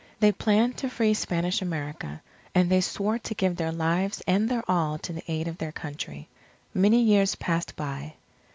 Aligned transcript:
They 0.19 0.31
planned 0.31 0.77
to 0.77 0.89
free 0.89 1.13
Spanish 1.13 1.61
America; 1.61 2.23
and 2.55 2.71
they 2.71 2.81
swore 2.81 3.19
to 3.19 3.35
give 3.35 3.55
their 3.55 3.71
lives 3.71 4.23
and 4.25 4.49
their 4.49 4.63
all 4.67 4.97
to 4.97 5.13
the 5.13 5.23
aid 5.31 5.47
of 5.47 5.59
their 5.59 5.71
Country. 5.71 6.27
Many 6.73 6.99
years 7.03 7.35
passed 7.35 7.75
by. 7.75 8.15